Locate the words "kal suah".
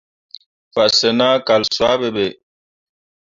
1.47-1.95